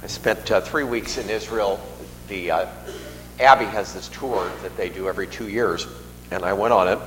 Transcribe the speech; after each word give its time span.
I 0.00 0.06
spent 0.06 0.50
uh, 0.50 0.60
three 0.60 0.84
weeks 0.84 1.18
in 1.18 1.28
Israel. 1.28 1.80
The 2.28 2.52
uh, 2.52 2.66
Abbey 3.40 3.64
has 3.64 3.94
this 3.94 4.08
tour 4.08 4.50
that 4.62 4.76
they 4.76 4.88
do 4.88 5.08
every 5.08 5.26
two 5.26 5.48
years, 5.48 5.88
and 6.30 6.44
I 6.44 6.52
went 6.52 6.72
on 6.72 6.86
it 6.88 6.98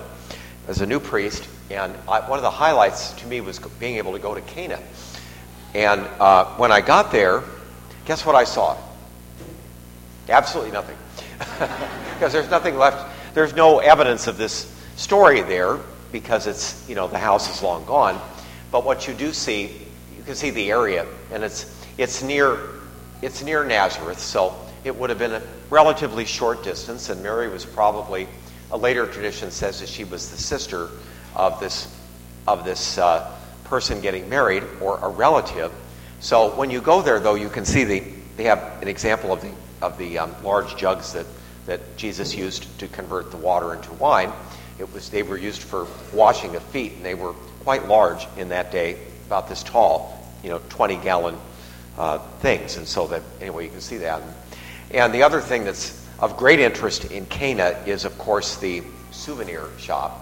as 0.67 0.81
a 0.81 0.85
new 0.85 0.99
priest. 0.99 1.47
And 1.69 1.95
I, 2.09 2.27
one 2.29 2.37
of 2.37 2.43
the 2.43 2.51
highlights 2.51 3.13
to 3.13 3.27
me 3.27 3.39
was 3.39 3.59
being 3.79 3.95
able 3.95 4.11
to 4.11 4.19
go 4.19 4.35
to 4.35 4.41
Cana. 4.41 4.79
And 5.73 6.01
uh, 6.19 6.45
when 6.57 6.73
I 6.73 6.81
got 6.81 7.13
there, 7.13 7.43
guess 8.05 8.25
what 8.25 8.35
I 8.35 8.43
saw? 8.43 8.77
Absolutely 10.27 10.73
nothing. 10.73 10.97
because 12.13 12.33
there's 12.33 12.49
nothing 12.49 12.77
left. 12.77 13.33
There's 13.33 13.55
no 13.55 13.79
evidence 13.79 14.27
of 14.27 14.37
this 14.37 14.69
story 14.97 15.41
there 15.41 15.79
because 16.11 16.45
it's, 16.45 16.87
you 16.89 16.95
know, 16.95 17.07
the 17.07 17.17
house 17.17 17.49
is 17.55 17.63
long 17.63 17.85
gone. 17.85 18.19
But 18.69 18.83
what 18.83 19.07
you 19.07 19.13
do 19.13 19.31
see, 19.31 19.71
you 20.17 20.23
can 20.25 20.35
see 20.35 20.49
the 20.49 20.71
area, 20.71 21.05
and 21.31 21.43
it's, 21.43 21.73
it's, 21.97 22.21
near, 22.21 22.59
it's 23.21 23.43
near 23.43 23.63
Nazareth, 23.63 24.19
so 24.19 24.55
it 24.83 24.95
would 24.95 25.09
have 25.09 25.19
been 25.19 25.33
a 25.33 25.41
relatively 25.69 26.25
short 26.25 26.63
distance, 26.63 27.09
and 27.09 27.21
Mary 27.21 27.47
was 27.49 27.65
probably, 27.65 28.27
a 28.71 28.77
later 28.77 29.05
tradition 29.05 29.51
says 29.51 29.79
that 29.79 29.89
she 29.89 30.03
was 30.03 30.31
the 30.31 30.37
sister 30.37 30.89
of 31.35 31.59
this, 31.59 31.95
of 32.47 32.65
this 32.65 32.97
uh, 32.97 33.31
person 33.63 34.01
getting 34.01 34.27
married 34.27 34.63
or 34.81 34.97
a 34.99 35.07
relative. 35.07 35.71
So 36.19 36.55
when 36.55 36.71
you 36.71 36.81
go 36.81 37.01
there, 37.01 37.19
though, 37.19 37.35
you 37.35 37.49
can 37.49 37.65
see 37.65 37.83
the, 37.83 38.03
they 38.37 38.43
have 38.45 38.81
an 38.81 38.87
example 38.87 39.31
of 39.31 39.41
the, 39.41 39.51
of 39.81 39.97
the 39.97 40.17
um, 40.17 40.35
large 40.43 40.75
jugs 40.75 41.13
that, 41.13 41.25
that 41.67 41.97
Jesus 41.97 42.35
used 42.35 42.79
to 42.79 42.87
convert 42.87 43.31
the 43.31 43.37
water 43.37 43.75
into 43.75 43.93
wine. 43.93 44.31
It 44.79 44.91
was, 44.93 45.09
they 45.09 45.23
were 45.23 45.37
used 45.37 45.61
for 45.61 45.85
washing 46.11 46.55
of 46.55 46.63
feet, 46.63 46.93
and 46.93 47.05
they 47.05 47.13
were 47.13 47.33
quite 47.63 47.87
large 47.87 48.27
in 48.37 48.49
that 48.49 48.71
day, 48.71 48.97
about 49.27 49.47
this 49.47 49.63
tall, 49.63 50.19
you 50.43 50.49
know, 50.49 50.59
20 50.69 50.97
gallon 50.97 51.37
uh, 51.97 52.19
things. 52.39 52.77
And 52.77 52.87
so 52.87 53.07
that, 53.07 53.21
anyway, 53.39 53.65
you 53.65 53.71
can 53.71 53.81
see 53.81 53.97
that. 53.97 54.21
And 54.91 55.13
the 55.13 55.23
other 55.23 55.41
thing 55.41 55.63
that's 55.63 56.01
of 56.19 56.37
great 56.37 56.59
interest 56.59 57.05
in 57.05 57.25
Cana 57.25 57.81
is, 57.85 58.05
of 58.05 58.17
course, 58.17 58.57
the 58.57 58.83
souvenir 59.11 59.67
shop. 59.77 60.19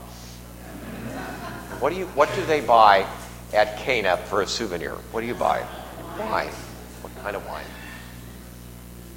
What 1.80 1.92
do, 1.92 2.00
you, 2.00 2.08
what 2.08 2.34
do 2.36 2.46
they 2.46 2.62
buy 2.62 3.06
at 3.54 3.78
Cana 3.80 4.18
for 4.18 4.42
a 4.42 4.48
souvenir? 4.48 4.96
What 5.12 5.22
do 5.22 5.28
you 5.28 5.36
buy? 5.36 5.66
Wine. 6.20 6.48
What 7.02 7.16
kind 7.24 7.36
of 7.36 7.46
wine? 7.48 7.66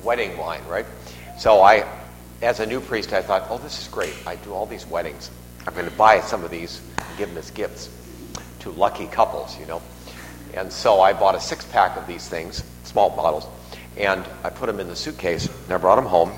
Wedding 0.03 0.37
wine, 0.37 0.65
right? 0.69 0.87
So 1.39 1.61
I, 1.61 1.85
as 2.41 2.61
a 2.61 2.67
new 2.67 2.81
priest, 2.81 3.13
I 3.13 3.23
thought, 3.23 3.47
oh, 3.51 3.59
this 3.59 3.81
is 3.81 3.89
great. 3.89 4.15
I 4.27 4.37
do 4.37 4.53
all 4.53 4.67
these 4.67 4.87
weddings. 4.87 5.31
I'm 5.67 5.75
going 5.75 5.89
to 5.89 5.97
buy 5.97 6.21
some 6.21 6.45
of 6.45 6.51
these 6.51 6.81
and 6.99 7.19
give 7.19 7.29
them 7.29 7.39
as 7.39 7.51
gifts 7.51 7.91
to 8.61 8.71
lucky 8.71 9.07
couples, 9.07 9.59
you 9.59 9.67
know. 9.67 9.83
And 10.55 10.73
so 10.73 11.01
I 11.01 11.13
bought 11.13 11.35
a 11.35 11.41
six 11.41 11.65
pack 11.65 11.97
of 11.97 12.07
these 12.07 12.29
things, 12.29 12.63
small 12.85 13.11
bottles, 13.11 13.47
and 13.97 14.25
I 14.45 14.51
put 14.51 14.67
them 14.67 14.81
in 14.81 14.89
the 14.89 14.97
suitcase 14.97 15.47
and 15.47 15.73
I 15.73 15.79
brought 15.79 15.97
them 15.97 16.07
home. 16.07 16.33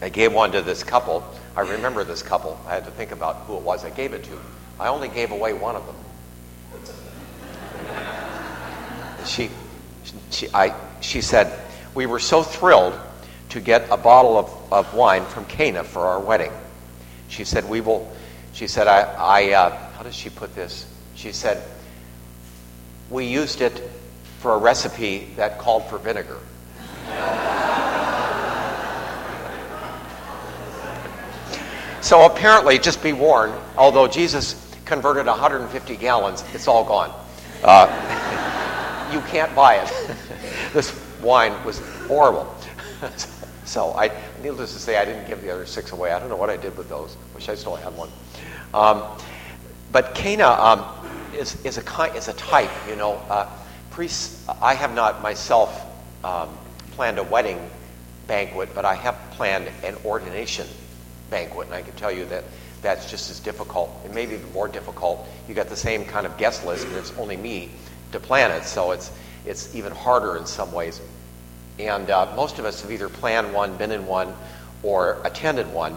I 0.00 0.08
gave 0.08 0.32
one 0.32 0.52
to 0.52 0.62
this 0.62 0.82
couple. 0.84 1.24
I 1.56 1.62
remember 1.62 2.04
this 2.04 2.22
couple. 2.22 2.60
I 2.66 2.74
had 2.74 2.84
to 2.84 2.90
think 2.90 3.12
about 3.12 3.36
who 3.46 3.56
it 3.56 3.62
was 3.62 3.84
I 3.84 3.90
gave 3.90 4.12
it 4.12 4.24
to. 4.24 4.38
I 4.78 4.88
only 4.88 5.08
gave 5.08 5.30
away 5.30 5.52
one 5.52 5.74
of 5.74 5.86
them. 5.86 5.96
She, 9.24 9.50
she, 10.30 10.48
I, 10.52 10.74
she 11.00 11.20
said, 11.20 11.58
We 11.94 12.06
were 12.06 12.20
so 12.20 12.42
thrilled 12.42 12.98
to 13.50 13.60
get 13.60 13.86
a 13.90 13.96
bottle 13.96 14.36
of, 14.36 14.72
of 14.72 14.94
wine 14.94 15.24
from 15.24 15.46
Cana 15.46 15.82
for 15.82 16.06
our 16.06 16.20
wedding. 16.20 16.52
She 17.28 17.44
said, 17.44 17.68
We 17.68 17.80
will, 17.80 18.10
she 18.52 18.68
said, 18.68 18.86
I, 18.86 19.00
I 19.18 19.52
uh, 19.52 19.76
how 19.92 20.02
does 20.02 20.14
she 20.14 20.30
put 20.30 20.54
this? 20.54 20.86
She 21.14 21.32
said, 21.32 21.62
We 23.10 23.26
used 23.26 23.60
it 23.60 23.88
for 24.40 24.54
a 24.54 24.58
recipe 24.58 25.28
that 25.36 25.58
called 25.58 25.88
for 25.88 25.98
vinegar. 25.98 26.38
so 32.00 32.26
apparently, 32.26 32.78
just 32.78 33.02
be 33.02 33.12
warned, 33.12 33.54
although 33.76 34.08
Jesus 34.08 34.62
converted 34.84 35.26
150 35.26 35.96
gallons, 35.96 36.44
it's 36.52 36.68
all 36.68 36.84
gone. 36.84 37.12
Uh, 37.62 39.10
you 39.12 39.20
can't 39.22 39.54
buy 39.54 39.76
it. 39.76 40.16
this 40.72 40.98
wine 41.20 41.52
was 41.64 41.80
horrible. 42.06 42.54
so 43.64 43.92
I, 43.92 44.10
needless 44.42 44.72
to 44.72 44.78
say, 44.78 44.96
I 44.96 45.04
didn't 45.04 45.26
give 45.26 45.42
the 45.42 45.50
other 45.50 45.66
six 45.66 45.92
away. 45.92 46.12
I 46.12 46.18
don't 46.18 46.28
know 46.28 46.36
what 46.36 46.50
I 46.50 46.56
did 46.56 46.76
with 46.76 46.88
those. 46.88 47.16
Wish 47.34 47.48
I 47.48 47.54
still 47.54 47.76
had 47.76 47.96
one. 47.96 48.10
Um, 48.72 49.02
but 49.92 50.14
Cana 50.14 50.48
um, 50.48 50.84
is, 51.36 51.64
is, 51.64 51.78
a, 51.78 52.14
is 52.14 52.28
a 52.28 52.32
type, 52.34 52.70
you 52.88 52.96
know. 52.96 53.14
Uh, 53.28 53.48
priests, 53.90 54.46
I 54.60 54.74
have 54.74 54.94
not 54.94 55.22
myself 55.22 55.84
um, 56.24 56.50
planned 56.92 57.18
a 57.18 57.22
wedding 57.22 57.70
banquet, 58.26 58.70
but 58.74 58.84
I 58.84 58.94
have 58.94 59.16
planned 59.32 59.68
an 59.84 59.96
ordination 60.04 60.66
banquet, 61.30 61.66
and 61.66 61.74
I 61.74 61.82
can 61.82 61.94
tell 61.94 62.12
you 62.12 62.24
that 62.26 62.44
that's 62.82 63.10
just 63.10 63.30
as 63.30 63.40
difficult. 63.40 63.90
It 64.04 64.14
may 64.14 64.26
be 64.26 64.34
even 64.34 64.52
more 64.52 64.68
difficult. 64.68 65.26
You 65.48 65.54
got 65.54 65.68
the 65.68 65.76
same 65.76 66.04
kind 66.04 66.26
of 66.26 66.36
guest 66.36 66.64
list, 66.64 66.86
but 66.88 66.98
it's 66.98 67.12
only 67.18 67.36
me 67.36 67.70
to 68.12 68.20
plan 68.20 68.50
it, 68.50 68.64
so 68.64 68.92
it's 68.92 69.10
it's 69.44 69.74
even 69.74 69.92
harder 69.92 70.36
in 70.36 70.46
some 70.46 70.72
ways. 70.72 71.00
And 71.78 72.10
uh, 72.10 72.32
most 72.34 72.58
of 72.58 72.64
us 72.64 72.82
have 72.82 72.90
either 72.90 73.08
planned 73.08 73.52
one, 73.52 73.76
been 73.76 73.92
in 73.92 74.06
one, 74.06 74.34
or 74.82 75.20
attended 75.24 75.72
one. 75.72 75.96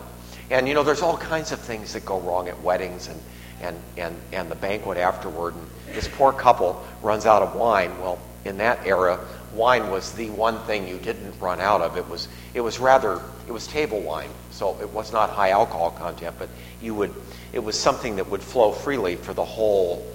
And 0.52 0.68
you 0.68 0.74
know, 0.74 0.84
there's 0.84 1.02
all 1.02 1.18
kinds 1.18 1.52
of 1.52 1.60
things 1.60 1.94
that 1.94 2.06
go 2.06 2.20
wrong 2.20 2.48
at 2.48 2.62
weddings 2.62 3.08
and 3.08 3.20
and, 3.62 3.78
and, 3.97 4.16
and 4.31 4.50
the 4.50 4.56
banquet 4.56 4.97
afterward. 4.97 5.53
And 5.56 5.96
this 5.96 6.08
poor 6.08 6.31
couple 6.31 6.86
runs 7.02 7.25
out 7.25 7.42
of 7.42 7.56
wine. 7.56 7.97
Well, 8.00 8.20
in 8.46 8.58
that 8.58 8.86
era, 8.86 9.20
wine 9.53 9.90
was 9.90 10.14
the 10.14 10.30
one 10.30 10.59
thing 10.59 10.88
you 10.88 10.97
didn't 10.97 11.40
run 11.40 11.59
out 11.59 11.81
of. 11.81 11.97
It 11.97 12.08
was, 12.08 12.28
it 12.53 12.62
was 12.62 12.80
rather, 12.80 13.22
it 13.47 13.52
was 13.52 13.68
table 13.68 14.02
wine. 14.02 14.30
So 14.52 14.80
it 14.81 14.90
was 14.90 15.12
not 15.12 15.30
high 15.30 15.50
alcohol 15.50 15.92
content, 15.92 16.36
but 16.40 16.50
you 16.81 16.96
would, 16.96 17.14
it 17.53 17.59
was 17.59 17.80
something 17.80 18.16
that 18.18 18.30
would 18.30 18.42
flow 18.42 18.72
freely 18.72 19.16
for 19.16 19.34
the 19.34 19.46
whole 19.46 20.06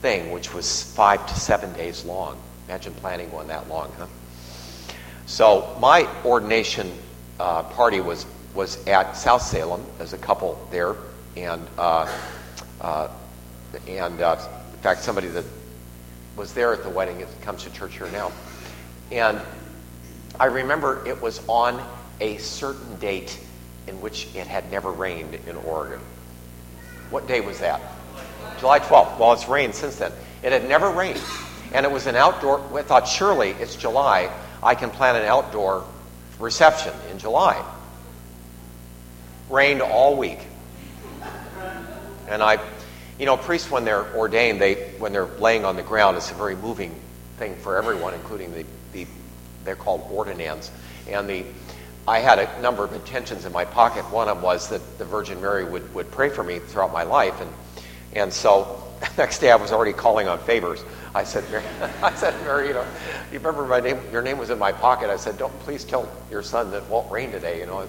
thing, 0.00 0.30
which 0.30 0.54
was 0.54 0.82
five 0.94 1.26
to 1.26 1.34
seven 1.34 1.72
days 1.74 2.04
long. 2.04 2.38
Imagine 2.68 2.94
planning 2.94 3.30
one 3.32 3.48
that 3.48 3.68
long, 3.68 3.92
huh? 3.98 4.06
So 5.26 5.76
my 5.80 6.08
ordination 6.24 6.90
uh, 7.38 7.62
party 7.62 8.00
was, 8.00 8.26
was 8.54 8.84
at 8.86 9.16
South 9.16 9.42
Salem 9.42 9.84
as 9.98 10.12
a 10.12 10.18
couple 10.18 10.66
there, 10.70 10.96
and 11.36 11.66
uh, 11.78 12.10
and 12.80 14.20
uh, 14.22 14.36
in 14.72 14.78
fact, 14.80 15.02
somebody 15.02 15.28
that 15.28 15.44
was 16.36 16.54
there 16.54 16.72
at 16.72 16.82
the 16.82 16.88
wedding 16.88 17.24
comes 17.42 17.64
to 17.64 17.72
church 17.72 17.98
here 17.98 18.10
now. 18.10 18.32
And 19.12 19.40
I 20.38 20.46
remember 20.46 21.06
it 21.06 21.20
was 21.20 21.40
on 21.48 21.84
a 22.20 22.38
certain 22.38 22.96
date 22.96 23.38
in 23.86 24.00
which 24.00 24.34
it 24.34 24.46
had 24.46 24.70
never 24.70 24.90
rained 24.90 25.34
in 25.34 25.56
Oregon. 25.56 26.00
What 27.10 27.26
day 27.26 27.40
was 27.40 27.58
that? 27.60 27.80
July 28.58 28.78
12th. 28.78 29.18
Well, 29.18 29.32
it's 29.32 29.48
rained 29.48 29.74
since 29.74 29.96
then. 29.96 30.12
It 30.42 30.52
had 30.52 30.68
never 30.68 30.90
rained. 30.90 31.20
And 31.72 31.84
it 31.84 31.92
was 31.92 32.06
an 32.06 32.16
outdoor, 32.16 32.60
I 32.78 32.82
thought, 32.82 33.06
surely 33.06 33.50
it's 33.50 33.76
July. 33.76 34.32
I 34.62 34.74
can 34.74 34.90
plan 34.90 35.16
an 35.16 35.24
outdoor 35.24 35.84
reception 36.38 36.92
in 37.10 37.18
July. 37.18 37.62
Rained 39.48 39.82
all 39.82 40.16
week. 40.16 40.38
And 42.30 42.42
I, 42.42 42.58
you 43.18 43.26
know, 43.26 43.36
priests 43.36 43.70
when 43.70 43.84
they're 43.84 44.14
ordained, 44.14 44.60
they 44.60 44.74
when 44.98 45.12
they're 45.12 45.26
laying 45.26 45.64
on 45.64 45.76
the 45.76 45.82
ground, 45.82 46.16
it's 46.16 46.30
a 46.30 46.34
very 46.34 46.56
moving 46.56 46.98
thing 47.36 47.56
for 47.56 47.76
everyone, 47.76 48.14
including 48.14 48.54
the, 48.54 48.64
the 48.92 49.06
they're 49.64 49.76
called 49.76 50.06
ordinands. 50.10 50.70
And 51.08 51.28
the 51.28 51.44
I 52.08 52.18
had 52.18 52.38
a 52.38 52.60
number 52.60 52.82
of 52.82 52.92
intentions 52.92 53.44
in 53.44 53.52
my 53.52 53.64
pocket. 53.64 54.02
One 54.10 54.28
of 54.28 54.36
them 54.36 54.42
was 54.42 54.68
that 54.70 54.98
the 54.98 55.04
Virgin 55.04 55.40
Mary 55.40 55.64
would, 55.64 55.94
would 55.94 56.10
pray 56.10 56.28
for 56.28 56.42
me 56.42 56.58
throughout 56.58 56.92
my 56.92 57.02
life. 57.02 57.40
And, 57.40 57.50
and 58.14 58.32
so 58.32 58.82
next 59.18 59.38
day 59.38 59.50
I 59.50 59.56
was 59.56 59.70
already 59.70 59.92
calling 59.92 60.26
on 60.26 60.38
favors. 60.40 60.82
I 61.14 61.24
said, 61.24 61.48
Mary, 61.50 61.64
I 62.02 62.14
said, 62.14 62.34
Mary, 62.42 62.68
you 62.68 62.74
know, 62.74 62.86
you 63.30 63.38
remember 63.38 63.66
my 63.66 63.80
name, 63.80 64.00
your 64.10 64.22
name 64.22 64.38
was 64.38 64.50
in 64.50 64.58
my 64.58 64.72
pocket. 64.72 65.10
I 65.10 65.16
said, 65.16 65.38
don't 65.38 65.56
please 65.60 65.84
tell 65.84 66.10
your 66.30 66.42
son 66.42 66.70
that 66.70 66.82
it 66.82 66.88
won't 66.88 67.10
rain 67.12 67.30
today. 67.30 67.60
You 67.60 67.66
know, 67.66 67.86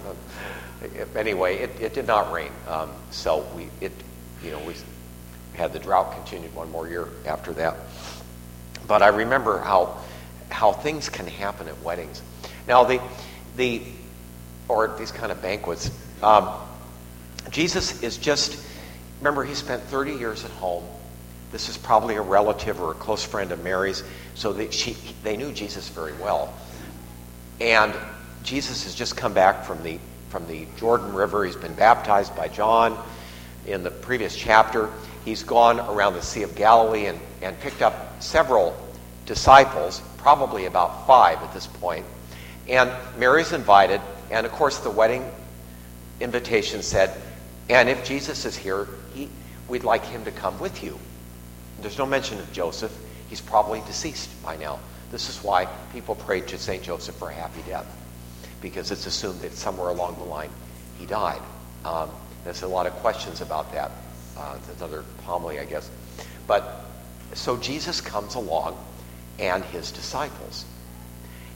anyway, 1.15 1.57
it, 1.57 1.81
it 1.81 1.93
did 1.93 2.05
not 2.05 2.31
rain. 2.31 2.51
Um, 2.67 2.91
so 3.11 3.47
we, 3.55 3.69
it, 3.79 3.93
you 4.43 4.51
know, 4.51 4.59
we 4.59 4.73
had 5.53 5.73
the 5.73 5.79
drought 5.79 6.13
continued 6.15 6.53
one 6.55 6.71
more 6.71 6.87
year 6.87 7.07
after 7.25 7.53
that. 7.53 7.75
But 8.87 9.01
I 9.01 9.09
remember 9.09 9.59
how 9.59 9.97
how 10.49 10.73
things 10.73 11.07
can 11.07 11.27
happen 11.27 11.67
at 11.67 11.81
weddings. 11.81 12.21
Now 12.67 12.83
the 12.83 13.01
the 13.55 13.81
or 14.67 14.95
these 14.97 15.11
kind 15.11 15.31
of 15.31 15.41
banquets. 15.41 15.91
Um, 16.23 16.49
Jesus 17.49 18.03
is 18.03 18.17
just 18.17 18.63
remember 19.19 19.43
he 19.43 19.55
spent 19.55 19.83
30 19.83 20.13
years 20.13 20.45
at 20.45 20.51
home. 20.51 20.83
This 21.51 21.67
is 21.67 21.77
probably 21.77 22.15
a 22.15 22.21
relative 22.21 22.81
or 22.81 22.91
a 22.91 22.95
close 22.95 23.23
friend 23.25 23.51
of 23.51 23.61
Mary's, 23.61 24.03
so 24.35 24.53
they, 24.53 24.69
she, 24.69 24.95
they 25.21 25.35
knew 25.35 25.51
Jesus 25.51 25.89
very 25.89 26.13
well. 26.13 26.53
And 27.59 27.93
Jesus 28.43 28.85
has 28.85 28.95
just 28.95 29.17
come 29.17 29.33
back 29.33 29.65
from 29.65 29.83
the 29.83 29.99
from 30.29 30.47
the 30.47 30.65
Jordan 30.77 31.13
River. 31.13 31.43
He's 31.43 31.57
been 31.57 31.73
baptized 31.73 32.35
by 32.37 32.47
John 32.47 32.97
in 33.65 33.83
the 33.83 33.91
previous 33.91 34.35
chapter. 34.35 34.89
He's 35.25 35.43
gone 35.43 35.79
around 35.79 36.13
the 36.13 36.21
Sea 36.21 36.43
of 36.43 36.55
Galilee 36.55 37.05
and, 37.05 37.19
and 37.41 37.59
picked 37.59 37.81
up 37.81 38.21
several 38.21 38.75
disciples, 39.25 40.01
probably 40.17 40.65
about 40.65 41.07
five 41.07 41.41
at 41.41 41.53
this 41.53 41.67
point. 41.67 42.05
and 42.67 42.91
Mary's 43.17 43.53
invited, 43.53 44.01
and 44.29 44.45
of 44.45 44.51
course 44.51 44.79
the 44.79 44.89
wedding 44.89 45.29
invitation 46.19 46.81
said, 46.81 47.15
and 47.69 47.89
if 47.89 48.05
Jesus 48.05 48.45
is 48.45 48.55
here, 48.55 48.87
he, 49.13 49.29
we'd 49.67 49.83
like 49.83 50.03
him 50.05 50.23
to 50.25 50.31
come 50.31 50.57
with 50.59 50.83
you. 50.83 50.99
There's 51.81 51.97
no 51.97 52.05
mention 52.05 52.39
of 52.39 52.51
Joseph. 52.51 52.95
He's 53.29 53.41
probably 53.41 53.81
deceased 53.87 54.29
by 54.43 54.57
now. 54.57 54.79
This 55.11 55.29
is 55.29 55.43
why 55.43 55.65
people 55.91 56.15
prayed 56.15 56.47
to 56.49 56.57
St. 56.57 56.83
Joseph 56.83 57.15
for 57.15 57.29
a 57.29 57.33
happy 57.33 57.61
death, 57.67 57.87
because 58.61 58.91
it's 58.91 59.05
assumed 59.05 59.41
that 59.41 59.53
somewhere 59.53 59.89
along 59.89 60.15
the 60.15 60.23
line 60.23 60.49
he 60.99 61.05
died. 61.05 61.41
Um, 61.83 62.09
there's 62.43 62.63
a 62.63 62.67
lot 62.67 62.87
of 62.87 62.93
questions 62.93 63.41
about 63.41 63.71
that. 63.73 63.91
Uh, 64.37 64.57
there's 64.65 64.77
another 64.77 65.03
homily, 65.23 65.59
I 65.59 65.65
guess. 65.65 65.89
But 66.47 66.85
so 67.33 67.57
Jesus 67.57 68.01
comes 68.01 68.35
along 68.35 68.77
and 69.39 69.63
his 69.65 69.91
disciples. 69.91 70.65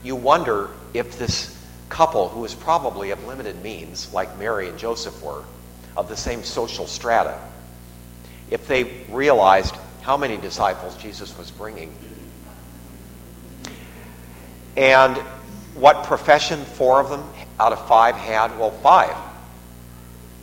You 0.03 0.15
wonder 0.15 0.69
if 0.93 1.17
this 1.17 1.55
couple, 1.89 2.29
who 2.29 2.45
is 2.45 2.53
probably 2.53 3.11
of 3.11 3.25
limited 3.25 3.61
means, 3.63 4.13
like 4.13 4.37
Mary 4.37 4.69
and 4.69 4.77
Joseph 4.77 5.21
were, 5.21 5.43
of 5.97 6.09
the 6.09 6.17
same 6.17 6.43
social 6.43 6.87
strata, 6.87 7.39
if 8.49 8.67
they 8.67 9.05
realized 9.09 9.75
how 10.01 10.17
many 10.17 10.37
disciples 10.37 10.95
Jesus 10.97 11.35
was 11.37 11.49
bringing 11.51 11.93
and 14.77 15.17
what 15.73 16.03
profession 16.03 16.63
four 16.63 16.99
of 16.99 17.09
them 17.09 17.23
out 17.59 17.73
of 17.73 17.87
five 17.87 18.15
had. 18.15 18.57
Well, 18.59 18.71
five, 18.71 19.15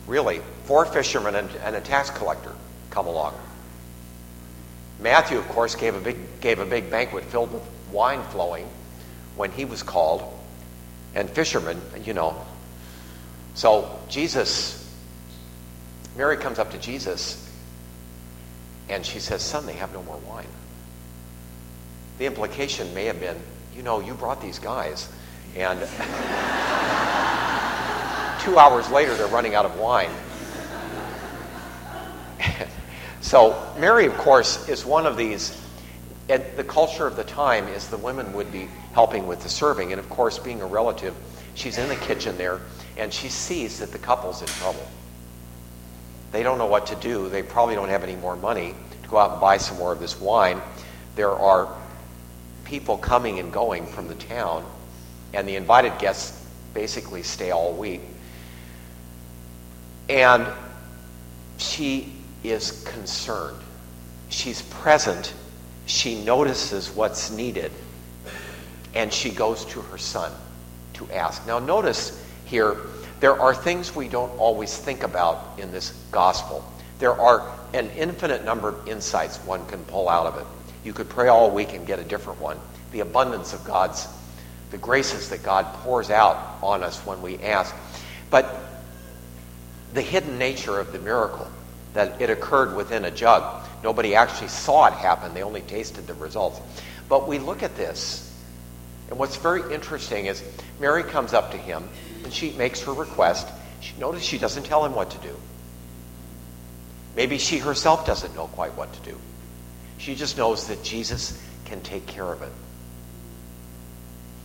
really. 0.07 0.41
Four 0.65 0.85
fishermen 0.85 1.35
and, 1.35 1.49
and 1.63 1.75
a 1.75 1.81
tax 1.81 2.09
collector 2.09 2.53
come 2.89 3.07
along. 3.07 3.33
Matthew, 4.99 5.37
of 5.37 5.47
course, 5.49 5.75
gave 5.75 5.95
a 5.95 5.99
big, 5.99 6.41
gave 6.41 6.59
a 6.59 6.65
big 6.65 6.89
banquet 6.89 7.25
filled 7.25 7.51
with 7.51 7.63
wine 7.91 8.23
flowing 8.23 8.67
when 9.35 9.51
he 9.51 9.65
was 9.65 9.83
called, 9.83 10.23
and 11.15 11.29
fishermen, 11.29 11.81
you 12.03 12.13
know. 12.13 12.45
So 13.55 13.99
Jesus, 14.09 14.79
Mary 16.15 16.37
comes 16.37 16.59
up 16.59 16.71
to 16.71 16.77
Jesus 16.77 17.39
and 18.89 19.05
she 19.05 19.19
says, 19.19 19.41
Son, 19.41 19.65
they 19.65 19.73
have 19.73 19.93
no 19.93 20.03
more 20.03 20.17
wine. 20.17 20.47
The 22.17 22.25
implication 22.25 22.93
may 22.93 23.05
have 23.05 23.19
been, 23.19 23.39
you 23.75 23.81
know, 23.81 23.99
you 23.99 24.13
brought 24.13 24.41
these 24.41 24.59
guys, 24.59 25.09
and 25.55 25.79
two 28.43 28.59
hours 28.59 28.89
later 28.91 29.15
they're 29.15 29.27
running 29.27 29.55
out 29.55 29.65
of 29.65 29.79
wine. 29.79 30.11
so, 33.21 33.73
Mary, 33.79 34.05
of 34.05 34.13
course, 34.17 34.67
is 34.67 34.85
one 34.85 35.05
of 35.05 35.17
these. 35.17 35.59
And 36.29 36.43
the 36.55 36.63
culture 36.63 37.07
of 37.07 37.15
the 37.15 37.23
time 37.23 37.67
is 37.67 37.87
the 37.87 37.97
women 37.97 38.33
would 38.33 38.51
be 38.51 38.67
helping 38.93 39.27
with 39.27 39.43
the 39.43 39.49
serving. 39.49 39.91
And 39.91 39.99
of 39.99 40.09
course, 40.09 40.39
being 40.39 40.61
a 40.61 40.65
relative, 40.65 41.15
she's 41.55 41.77
in 41.77 41.89
the 41.89 41.95
kitchen 41.95 42.37
there 42.37 42.59
and 42.97 43.13
she 43.13 43.29
sees 43.29 43.79
that 43.79 43.91
the 43.91 43.97
couple's 43.97 44.41
in 44.41 44.47
trouble. 44.47 44.85
They 46.31 46.43
don't 46.43 46.57
know 46.57 46.67
what 46.67 46.87
to 46.87 46.95
do. 46.95 47.29
They 47.29 47.43
probably 47.43 47.75
don't 47.75 47.89
have 47.89 48.03
any 48.03 48.15
more 48.15 48.35
money 48.35 48.75
to 49.03 49.09
go 49.09 49.17
out 49.17 49.31
and 49.33 49.41
buy 49.41 49.57
some 49.57 49.77
more 49.77 49.91
of 49.91 49.99
this 49.99 50.19
wine. 50.19 50.61
There 51.15 51.31
are 51.31 51.75
people 52.63 52.97
coming 52.97 53.39
and 53.39 53.51
going 53.51 53.85
from 53.85 54.07
the 54.07 54.15
town, 54.15 54.65
and 55.33 55.47
the 55.47 55.55
invited 55.55 55.97
guests 55.99 56.43
basically 56.73 57.21
stay 57.23 57.51
all 57.51 57.73
week. 57.73 58.01
And 60.09 60.45
she 61.57 62.13
is 62.43 62.83
concerned. 62.83 63.57
She's 64.29 64.61
present. 64.63 65.33
She 65.85 66.23
notices 66.23 66.89
what's 66.91 67.31
needed. 67.31 67.71
And 68.93 69.11
she 69.11 69.29
goes 69.29 69.65
to 69.65 69.81
her 69.81 69.97
son 69.97 70.31
to 70.93 71.09
ask. 71.11 71.45
Now, 71.47 71.59
notice 71.59 72.23
here, 72.45 72.77
there 73.19 73.39
are 73.39 73.55
things 73.55 73.95
we 73.95 74.07
don't 74.07 74.37
always 74.37 74.77
think 74.77 75.03
about 75.03 75.57
in 75.57 75.71
this 75.71 75.91
gospel. 76.11 76.63
There 76.99 77.19
are 77.19 77.51
an 77.73 77.89
infinite 77.91 78.45
number 78.45 78.69
of 78.69 78.87
insights 78.87 79.37
one 79.39 79.65
can 79.67 79.83
pull 79.85 80.09
out 80.09 80.27
of 80.27 80.37
it. 80.37 80.45
You 80.83 80.93
could 80.93 81.09
pray 81.09 81.29
all 81.29 81.49
week 81.49 81.73
and 81.73 81.87
get 81.87 81.99
a 81.99 82.03
different 82.03 82.41
one. 82.41 82.59
The 82.91 82.99
abundance 82.99 83.53
of 83.53 83.63
God's, 83.63 84.07
the 84.71 84.77
graces 84.77 85.29
that 85.29 85.43
God 85.43 85.65
pours 85.83 86.09
out 86.09 86.57
on 86.61 86.83
us 86.83 86.99
when 87.05 87.21
we 87.21 87.39
ask. 87.39 87.73
But 88.29 88.72
the 89.93 90.01
hidden 90.01 90.37
nature 90.37 90.79
of 90.79 90.91
the 90.91 90.99
miracle, 90.99 91.47
that 91.93 92.21
it 92.21 92.29
occurred 92.29 92.75
within 92.75 93.05
a 93.05 93.11
jug. 93.11 93.63
Nobody 93.83 94.15
actually 94.15 94.47
saw 94.47 94.87
it 94.87 94.93
happen, 94.93 95.33
they 95.33 95.43
only 95.43 95.61
tasted 95.61 96.07
the 96.07 96.13
results. 96.15 96.59
But 97.09 97.27
we 97.27 97.37
look 97.39 97.63
at 97.63 97.75
this, 97.75 98.33
and 99.09 99.19
what's 99.19 99.35
very 99.35 99.73
interesting 99.73 100.25
is 100.25 100.43
Mary 100.79 101.03
comes 101.03 101.33
up 101.33 101.51
to 101.51 101.57
him 101.57 101.87
and 102.23 102.33
she 102.33 102.51
makes 102.51 102.81
her 102.81 102.93
request. 102.93 103.47
She, 103.81 103.93
notice 103.99 104.23
she 104.23 104.37
doesn't 104.37 104.63
tell 104.63 104.85
him 104.85 104.95
what 104.95 105.11
to 105.11 105.17
do. 105.19 105.35
Maybe 107.15 107.37
she 107.37 107.59
herself 107.59 108.05
doesn't 108.05 108.33
know 108.35 108.47
quite 108.47 108.73
what 108.75 108.91
to 108.93 108.99
do. 109.01 109.17
She 109.97 110.15
just 110.15 110.37
knows 110.37 110.67
that 110.67 110.83
Jesus 110.83 111.39
can 111.65 111.81
take 111.81 112.07
care 112.07 112.25
of 112.25 112.41
it. 112.41 112.51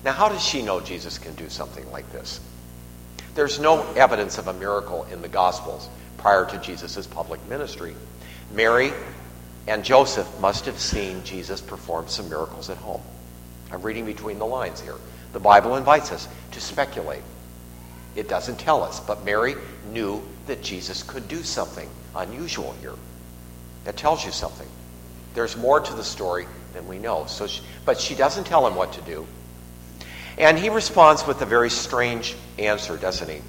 Now, 0.05 0.13
how 0.13 0.29
does 0.29 0.45
she 0.45 0.63
know 0.63 0.81
Jesus 0.81 1.19
can 1.19 1.35
do 1.35 1.49
something 1.49 1.91
like 1.91 2.13
this? 2.13 2.41
There's 3.39 3.61
no 3.61 3.85
evidence 3.93 4.37
of 4.39 4.49
a 4.49 4.53
miracle 4.53 5.05
in 5.13 5.23
the 5.23 5.29
Gospels 5.29 5.89
prior 6.17 6.45
to 6.47 6.59
Jesus' 6.59 7.07
public 7.07 7.41
ministry. 7.49 7.95
Mary 8.53 8.93
and 9.69 9.85
Joseph 9.85 10.27
must 10.41 10.67
have 10.67 10.81
seen 10.81 11.23
Jesus 11.23 11.61
perform 11.61 12.09
some 12.09 12.29
miracles 12.29 12.69
at 12.69 12.79
home. 12.79 13.01
I'm 13.71 13.81
reading 13.83 14.05
between 14.07 14.41
the 14.41 14.45
lines 14.45 14.81
here. 14.81 14.97
The 15.33 15.39
Bible 15.39 15.77
invites 15.77 16.11
us 16.11 16.27
to 16.51 16.61
speculate. 16.61 17.23
It 18.17 18.29
doesn't 18.29 18.59
tell 18.59 18.83
us, 18.83 18.99
but 18.99 19.25
Mary 19.25 19.55
knew 19.93 20.21
that 20.49 20.61
Jesus 20.61 21.05
could 21.05 21.29
do 21.29 21.45
something 21.45 21.89
unusual 22.17 22.75
here. 22.81 22.97
That 23.85 23.97
tells 23.97 24.25
you 24.25 24.33
something. 24.33 24.67
There's 25.35 25.57
more 25.57 25.79
to 25.79 25.95
the 25.95 26.03
story 26.03 26.49
than 26.73 26.89
we 26.89 26.99
know. 26.99 27.27
So, 27.27 27.47
she, 27.47 27.63
but 27.85 28.01
she 28.01 28.17
doesn't 28.17 28.49
tell 28.49 28.67
him 28.67 28.75
what 28.75 28.95
to 28.95 29.01
do. 29.03 29.29
And 30.39 30.57
he 30.57 30.71
responds 30.71 31.27
with 31.27 31.43
a 31.43 31.47
very 31.47 31.69
strange 31.69 32.37
answer, 32.59 32.97
doesn't 32.97 33.29
he? 33.29 33.41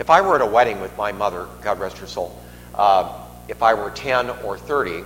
If 0.00 0.10
I 0.10 0.22
were 0.22 0.34
at 0.34 0.40
a 0.40 0.46
wedding 0.46 0.80
with 0.80 0.96
my 0.98 1.12
mother, 1.12 1.46
God 1.62 1.78
rest 1.78 1.98
her 1.98 2.08
soul, 2.08 2.36
uh, 2.74 3.16
if 3.46 3.62
I 3.62 3.74
were 3.74 3.90
10 3.90 4.30
or 4.30 4.58
30, 4.58 5.04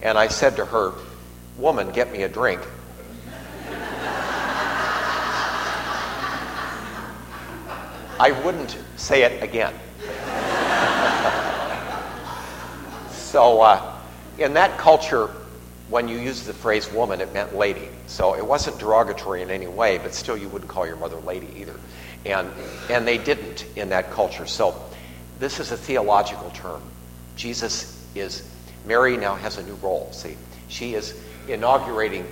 and 0.00 0.16
I 0.16 0.28
said 0.28 0.54
to 0.56 0.64
her, 0.64 0.92
Woman, 1.56 1.90
get 1.90 2.12
me 2.12 2.22
a 2.22 2.28
drink, 2.28 2.60
I 8.20 8.30
wouldn't 8.44 8.78
say 8.96 9.22
it 9.22 9.42
again. 9.42 9.74
so, 13.10 13.60
uh, 13.60 13.96
in 14.38 14.54
that 14.54 14.78
culture, 14.78 15.30
when 15.88 16.08
you 16.08 16.18
used 16.18 16.46
the 16.46 16.52
phrase 16.52 16.90
woman, 16.92 17.20
it 17.20 17.32
meant 17.32 17.54
lady. 17.54 17.88
So 18.06 18.34
it 18.34 18.44
wasn't 18.44 18.78
derogatory 18.78 19.42
in 19.42 19.50
any 19.50 19.66
way, 19.66 19.98
but 19.98 20.14
still 20.14 20.36
you 20.36 20.48
wouldn't 20.48 20.70
call 20.70 20.86
your 20.86 20.96
mother 20.96 21.16
lady 21.16 21.48
either. 21.56 21.74
And, 22.26 22.50
and 22.90 23.06
they 23.06 23.18
didn't 23.18 23.64
in 23.76 23.88
that 23.90 24.10
culture. 24.10 24.46
So 24.46 24.82
this 25.38 25.60
is 25.60 25.72
a 25.72 25.76
theological 25.76 26.50
term. 26.50 26.82
Jesus 27.36 28.04
is, 28.14 28.48
Mary 28.84 29.16
now 29.16 29.34
has 29.36 29.56
a 29.56 29.62
new 29.62 29.74
role. 29.76 30.10
See, 30.12 30.36
she 30.68 30.94
is 30.94 31.18
inaugurating 31.46 32.26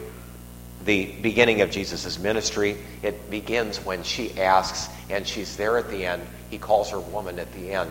the 0.84 1.12
beginning 1.22 1.62
of 1.62 1.70
Jesus' 1.70 2.18
ministry. 2.18 2.76
It 3.02 3.30
begins 3.30 3.78
when 3.78 4.02
she 4.02 4.38
asks, 4.38 4.92
and 5.08 5.26
she's 5.26 5.56
there 5.56 5.78
at 5.78 5.88
the 5.90 6.04
end. 6.04 6.22
He 6.50 6.58
calls 6.58 6.90
her 6.90 7.00
woman 7.00 7.38
at 7.38 7.52
the 7.54 7.72
end 7.72 7.90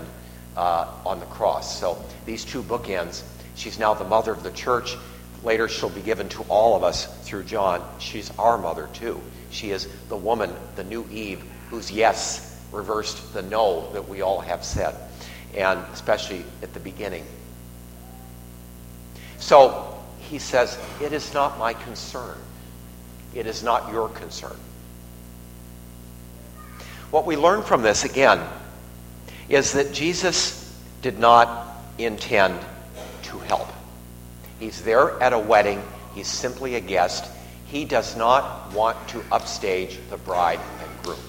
uh, 0.56 0.92
on 1.06 1.20
the 1.20 1.26
cross. 1.26 1.80
So 1.80 2.04
these 2.26 2.46
two 2.46 2.62
bookends. 2.62 3.24
She's 3.56 3.80
now 3.80 3.94
the 3.94 4.04
mother 4.04 4.32
of 4.32 4.44
the 4.44 4.52
church. 4.52 4.96
Later, 5.44 5.68
she'll 5.68 5.90
be 5.90 6.02
given 6.02 6.30
to 6.30 6.44
all 6.44 6.76
of 6.76 6.84
us 6.84 7.06
through 7.24 7.44
John. 7.44 7.84
She's 8.00 8.32
our 8.38 8.58
mother, 8.58 8.90
too. 8.94 9.22
She 9.52 9.72
is 9.72 9.88
the 10.10 10.18
woman, 10.18 10.54
the 10.76 10.84
new 10.84 11.08
Eve, 11.12 11.44
whose 11.70 11.92
yes 11.92 12.60
reversed 12.72 13.34
the 13.34 13.42
no 13.42 13.92
that 13.94 14.10
we 14.10 14.22
all 14.22 14.42
have 14.42 14.64
said, 14.64 14.96
and 15.56 15.80
especially 15.94 16.44
at 16.62 16.74
the 16.74 16.80
beginning. 16.80 17.26
So 19.38 19.98
he 20.20 20.40
says, 20.40 20.78
It 21.02 21.14
is 21.14 21.34
not 21.34 21.60
my 21.60 21.74
concern 21.74 22.38
it 23.36 23.46
is 23.46 23.62
not 23.62 23.92
your 23.92 24.08
concern. 24.10 24.56
What 27.12 27.26
we 27.26 27.36
learn 27.36 27.62
from 27.62 27.84
this, 27.84 28.06
again, 28.06 28.42
is 29.50 29.74
that 29.74 29.94
Jesus 29.94 30.74
did 31.02 31.20
not 31.20 31.68
intend 31.98 32.60
to 33.24 33.40
help. 33.40 33.68
He's 34.60 34.84
there 34.84 35.22
at 35.22 35.34
a 35.34 35.40
wedding, 35.40 35.82
he's 36.14 36.28
simply 36.28 36.76
a 36.76 36.80
guest. 36.80 37.30
He 37.68 37.84
does 37.84 38.16
not 38.16 38.74
want 38.74 38.96
to 39.10 39.24
upstage 39.32 39.98
the 40.10 40.18
bride 40.18 40.60
and 40.82 41.04
groom. 41.04 41.20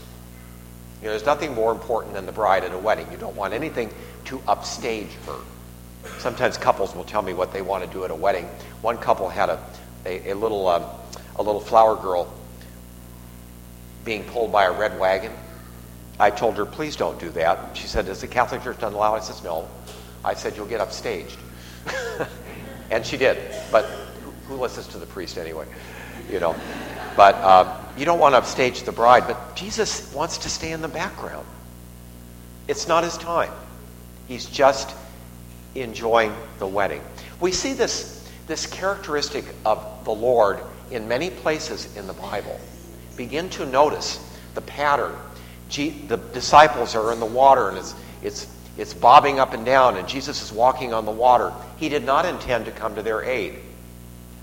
You 1.01 1.07
know, 1.07 1.11
there's 1.11 1.27
nothing 1.27 1.55
more 1.55 1.73
important 1.73 2.15
than 2.15 2.27
the 2.27 2.33
bride 2.33 2.63
at 2.63 2.73
a 2.73 2.79
wedding. 2.79 3.07
You 3.11 3.17
don't 3.17 3.37
want 3.37 3.55
anything 3.55 3.91
to 4.27 4.41
upstage 4.47 5.11
her. 5.27 5.39
Sometimes 6.19 6.57
couples 6.57 6.95
will 6.95 7.05
tell 7.05 7.23
me 7.23 7.33
what 7.33 7.53
they 7.53 7.63
want 7.63 7.85
to 7.85 7.91
do 7.91 8.05
at 8.05 8.11
a 8.11 8.15
wedding. 8.15 8.45
One 8.81 8.99
couple 8.99 9.29
had 9.29 9.49
a, 9.49 9.63
a, 10.05 10.31
a 10.31 10.35
little, 10.35 10.69
um, 10.69 10.85
a 11.37 11.43
little 11.43 11.61
flower 11.61 11.97
girl 11.97 12.33
being 14.05 14.25
pulled 14.25 14.53
by 14.53 14.65
a 14.65 14.73
red 14.73 14.99
wagon. 15.01 15.33
I 16.19 16.31
told 16.31 16.57
her, 16.57 16.65
please 16.65 16.97
don't 16.97 17.19
do 17.19 17.29
that. 17.31 17.77
She 17.77 17.87
said, 17.87 18.07
does 18.07 18.21
the 18.21 18.29
Catholic 18.29 18.63
Church 18.63 18.81
not 18.81 18.93
allow? 18.93 19.15
I 19.15 19.21
said, 19.21 19.43
no. 19.45 19.69
I 20.25 20.35
said, 20.35 20.57
you'll 20.57 20.67
get 20.67 20.81
upstaged. 20.81 21.37
and 22.91 23.05
she 23.05 23.17
did. 23.17 23.39
But 23.71 23.85
who, 24.49 24.57
listens 24.57 24.87
to 24.89 24.99
the 24.99 25.07
priest 25.07 25.39
anyway? 25.39 25.67
You 26.31 26.41
know. 26.41 26.57
But 27.17 27.35
uh, 27.37 27.81
you 27.97 28.05
don't 28.05 28.19
want 28.19 28.35
to 28.35 28.39
upstage 28.39 28.83
the 28.83 28.93
bride. 28.93 29.25
But 29.27 29.57
Jesus 29.57 30.13
wants 30.13 30.39
to 30.39 30.49
stay 30.49 30.73
in 30.73 30.83
the 30.83 30.89
background. 30.89 31.47
It's 32.69 32.89
not 32.89 33.05
his 33.05 33.17
time. 33.17 33.53
He's 34.29 34.47
just 34.47 34.95
enjoying 35.75 36.35
the 36.59 36.67
wedding. 36.67 37.03
We 37.41 37.53
see 37.53 37.73
this, 37.73 38.29
this 38.47 38.67
characteristic 38.67 39.45
of 39.65 40.05
the 40.05 40.13
Lord 40.13 40.61
in 40.91 41.07
many 41.07 41.31
places 41.31 41.97
in 41.97 42.07
the 42.07 42.13
Bible. 42.15 42.59
Begin 43.17 43.49
to 43.51 43.67
notice 43.67 44.19
the 44.55 44.61
pattern. 44.63 45.15
the 45.69 46.21
disciples 46.33 46.95
are 46.95 47.13
in 47.13 47.21
the 47.21 47.27
water 47.27 47.69
and 47.69 47.79
it's, 47.79 47.95
it's, 48.23 48.56
it's 48.79 48.93
bobbing 48.93 49.39
up 49.39 49.55
and 49.55 49.65
down, 49.65 49.97
and 49.97 50.07
Jesus 50.07 50.43
is 50.43 50.53
walking 50.53 50.93
on 50.93 51.07
the 51.07 51.13
water. 51.13 51.53
He 51.79 51.89
did 51.89 52.05
not 52.05 52.27
intend 52.27 52.67
to 52.67 52.71
come 52.71 52.95
to 52.95 53.03
their 53.03 53.23
aid. 53.23 53.55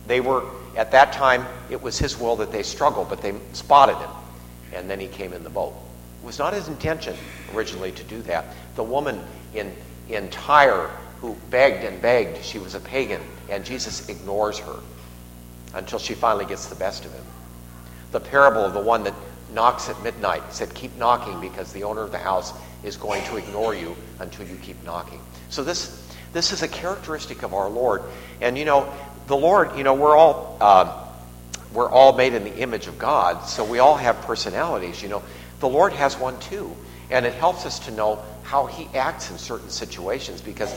They 0.07 0.21
were, 0.21 0.43
at 0.75 0.91
that 0.91 1.13
time, 1.13 1.45
it 1.69 1.81
was 1.81 1.99
his 1.99 2.19
will 2.19 2.35
that 2.37 2.51
they 2.51 2.63
struggle, 2.63 3.05
but 3.05 3.21
they 3.21 3.35
spotted 3.53 3.97
him, 3.97 4.09
and 4.73 4.89
then 4.89 4.99
he 4.99 5.07
came 5.07 5.33
in 5.33 5.43
the 5.43 5.49
boat. 5.49 5.73
It 6.21 6.25
was 6.25 6.39
not 6.39 6.53
his 6.53 6.67
intention 6.67 7.15
originally 7.53 7.91
to 7.91 8.03
do 8.03 8.21
that. 8.23 8.45
The 8.75 8.83
woman 8.83 9.21
in, 9.53 9.71
in 10.09 10.29
Tyre 10.29 10.89
who 11.21 11.37
begged 11.49 11.83
and 11.85 12.01
begged, 12.01 12.43
she 12.43 12.59
was 12.59 12.75
a 12.75 12.79
pagan, 12.79 13.21
and 13.49 13.63
Jesus 13.63 14.09
ignores 14.09 14.57
her 14.59 14.79
until 15.73 15.99
she 15.99 16.13
finally 16.13 16.45
gets 16.45 16.67
the 16.67 16.75
best 16.75 17.05
of 17.05 17.13
him. 17.13 17.23
The 18.11 18.19
parable 18.19 18.61
of 18.61 18.73
the 18.73 18.81
one 18.81 19.03
that 19.03 19.13
knocks 19.53 19.89
at 19.89 20.01
midnight 20.03 20.53
said, 20.53 20.73
Keep 20.73 20.97
knocking 20.97 21.39
because 21.39 21.71
the 21.73 21.83
owner 21.83 22.01
of 22.01 22.11
the 22.11 22.17
house 22.17 22.53
is 22.83 22.97
going 22.97 23.23
to 23.25 23.37
ignore 23.37 23.73
you 23.73 23.95
until 24.19 24.47
you 24.47 24.55
keep 24.57 24.83
knocking. 24.83 25.19
So, 25.49 25.63
this, 25.63 26.05
this 26.33 26.51
is 26.51 26.63
a 26.63 26.67
characteristic 26.67 27.43
of 27.43 27.53
our 27.53 27.69
Lord. 27.69 28.03
And, 28.41 28.57
you 28.57 28.65
know, 28.65 28.91
the 29.27 29.37
Lord, 29.37 29.77
you 29.77 29.83
know, 29.83 29.93
we're 29.93 30.15
all. 30.15 30.57
Uh, 30.59 30.99
we're 31.73 31.89
all 31.89 32.13
made 32.13 32.33
in 32.33 32.43
the 32.43 32.55
image 32.55 32.85
of 32.85 32.99
God, 32.99 33.47
so 33.47 33.65
we 33.65 33.79
all 33.79 33.95
have 33.95 34.21
personalities. 34.21 35.01
You 35.01 35.09
know, 35.09 35.23
the 35.59 35.67
Lord 35.67 35.91
has 35.93 36.15
one 36.15 36.39
too. 36.39 36.75
And 37.09 37.25
it 37.25 37.33
helps 37.33 37.65
us 37.65 37.79
to 37.79 37.91
know 37.91 38.23
how 38.43 38.65
he 38.65 38.87
acts 38.97 39.31
in 39.31 39.37
certain 39.37 39.69
situations 39.69 40.41
because 40.41 40.73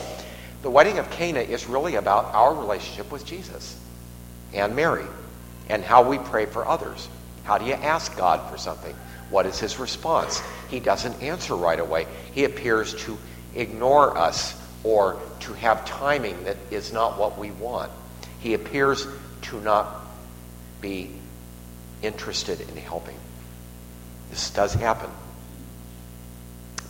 the 0.63 0.71
wedding 0.71 0.99
of 0.99 1.11
Cana 1.11 1.41
is 1.41 1.67
really 1.67 1.97
about 1.97 2.35
our 2.35 2.55
relationship 2.55 3.11
with 3.13 3.25
Jesus 3.25 3.79
and 4.55 4.75
Mary 4.75 5.05
and 5.69 5.83
how 5.83 6.09
we 6.09 6.19
pray 6.19 6.47
for 6.47 6.67
others. 6.67 7.09
How 7.47 7.59
do 7.59 7.65
you 7.65 7.75
ask 7.75 8.17
God 8.17 8.51
for 8.51 8.59
something? 8.59 8.93
What 9.31 9.47
is 9.47 9.61
his 9.61 9.79
response? 9.79 10.43
He 10.69 10.81
doesn't 10.81 11.23
answer 11.23 11.55
right 11.55 11.79
away. 11.79 12.09
He 12.33 12.43
appears 12.43 12.93
to 13.05 13.17
ignore 13.55 14.19
us 14.19 14.61
or 14.83 15.21
to 15.41 15.53
have 15.55 15.85
timing 15.85 16.43
that 16.45 16.57
is 16.73 16.93
not 16.93 17.19
what 17.19 17.39
we 17.39 17.53
want. 17.53 17.93
He 18.41 18.55
appears 18.55 19.07
to 19.43 19.61
not 19.61 20.07
be 20.81 21.11
interested 22.03 22.61
in 22.61 22.77
helping. 22.77 23.17
This 24.31 24.51
does 24.51 24.75
happen. 24.75 25.11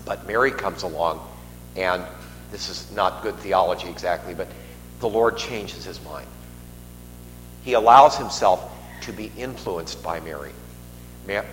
But 0.07 0.27
Mary 0.27 0.53
comes 0.53 0.85
along, 0.85 1.21
and 1.77 2.03
this 2.51 2.71
is 2.71 2.91
not 2.93 3.23
good 3.23 3.37
theology 3.37 3.89
exactly, 3.89 4.33
but 4.33 4.49
the 5.01 5.09
Lord 5.09 5.37
changes 5.37 5.85
his 5.85 6.03
mind. 6.03 6.27
He 7.63 7.75
allows 7.75 8.17
himself 8.17 8.73
to 9.07 9.13
be 9.13 9.33
influenced 9.37 10.03
by 10.03 10.21
Mary. 10.21 10.53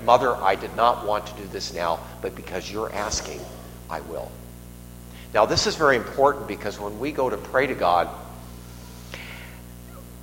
Mother, 0.03 0.36
I 0.36 0.55
did 0.55 0.75
not 0.75 1.07
want 1.07 1.25
to 1.27 1.33
do 1.33 1.48
this 1.48 1.74
now, 1.74 2.00
but 2.22 2.36
because 2.36 2.72
you're 2.72 2.93
asking, 2.93 3.39
I 3.89 4.01
will. 4.01 4.31
Now, 5.33 5.45
this 5.45 5.65
is 5.65 5.75
very 5.75 5.95
important 5.95 6.48
because 6.48 6.79
when 6.79 7.00
we 7.00 7.12
go 7.12 7.29
to 7.29 7.38
pray 7.38 7.65
to 7.65 7.74
God, 7.74 8.07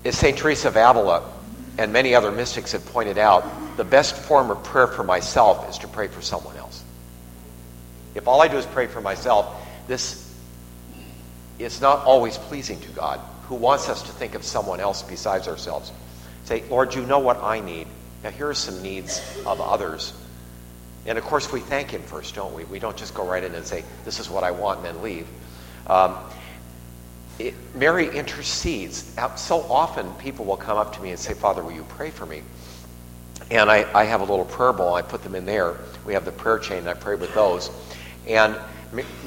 as 0.05 0.17
St. 0.17 0.39
Teresa 0.39 0.69
of 0.69 0.77
Avila 0.77 1.29
and 1.79 1.93
many 1.93 2.15
other 2.15 2.31
mystics 2.31 2.73
have 2.73 2.87
pointed 2.87 3.19
out, 3.19 3.45
the 3.77 3.85
best 3.85 4.17
form 4.17 4.51
of 4.51 4.63
prayer 4.63 4.87
for 4.87 5.03
myself 5.03 5.69
is 5.69 5.79
to 5.79 5.89
pray 5.89 6.07
for 6.07 6.23
someone 6.23 6.57
else. 6.57 6.85
If 8.15 8.29
all 8.29 8.41
I 8.41 8.49
do 8.49 8.57
is 8.57 8.67
pray 8.67 8.87
for 8.87 9.01
myself, 9.01 9.67
this 9.89 10.33
is 11.59 11.81
not 11.81 12.05
always 12.05 12.39
pleasing 12.39 12.81
to 12.81 12.89
God, 12.91 13.21
who 13.49 13.57
wants 13.57 13.89
us 13.89 14.03
to 14.03 14.13
think 14.13 14.35
of 14.35 14.45
someone 14.45 14.81
else 14.81 15.03
besides 15.03 15.49
ourselves. 15.49 15.93
Say, 16.51 16.65
Lord, 16.69 16.97
you 16.97 17.07
know 17.07 17.21
what 17.21 17.41
I 17.45 17.61
need. 17.61 17.87
Now, 18.25 18.31
here 18.31 18.49
are 18.49 18.55
some 18.55 18.83
needs 18.83 19.21
of 19.47 19.61
others. 19.61 20.13
And 21.07 21.17
of 21.17 21.23
course, 21.23 21.53
we 21.53 21.61
thank 21.61 21.93
Him 21.93 22.03
first, 22.03 22.35
don't 22.35 22.53
we? 22.53 22.65
We 22.65 22.81
don't 22.81 22.97
just 22.97 23.15
go 23.15 23.25
right 23.25 23.45
in 23.45 23.55
and 23.55 23.65
say, 23.65 23.85
This 24.05 24.19
is 24.19 24.29
what 24.29 24.43
I 24.43 24.51
want, 24.51 24.79
and 24.79 24.87
then 24.87 25.01
leave. 25.01 25.29
Um, 25.87 26.17
it, 27.39 27.55
Mary 27.77 28.09
intercedes. 28.09 29.17
So 29.37 29.61
often, 29.61 30.13
people 30.15 30.45
will 30.45 30.57
come 30.57 30.77
up 30.77 30.93
to 30.97 31.01
me 31.01 31.11
and 31.11 31.21
say, 31.21 31.35
Father, 31.35 31.63
will 31.63 31.71
you 31.71 31.85
pray 31.91 32.11
for 32.11 32.27
me? 32.27 32.43
And 33.53 33.71
I, 33.71 33.87
I 33.95 34.03
have 34.03 34.21
a 34.21 34.25
little 34.25 34.45
prayer 34.45 34.73
bowl. 34.73 34.95
I 34.95 35.03
put 35.03 35.23
them 35.23 35.37
in 35.37 35.47
there. 35.47 35.77
We 36.05 36.15
have 36.15 36.25
the 36.25 36.33
prayer 36.33 36.59
chain, 36.59 36.79
and 36.79 36.89
I 36.89 36.95
pray 36.95 37.15
with 37.15 37.33
those. 37.33 37.71
And 38.27 38.57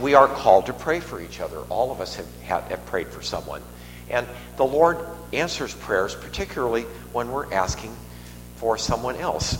we 0.01 0.13
are 0.13 0.27
called 0.27 0.65
to 0.65 0.73
pray 0.73 0.99
for 0.99 1.21
each 1.21 1.39
other. 1.39 1.59
All 1.69 1.89
of 1.89 2.01
us 2.01 2.17
have, 2.17 2.27
have, 2.41 2.63
have 2.63 2.85
prayed 2.85 3.07
for 3.07 3.21
someone. 3.21 3.61
And 4.10 4.27
the 4.57 4.65
Lord 4.65 5.00
answers 5.31 5.74
prayers, 5.74 6.15
particularly 6.15 6.83
when 7.12 7.31
we're 7.31 7.51
asking 7.53 7.95
for 8.57 8.77
someone 8.77 9.15
else. 9.15 9.57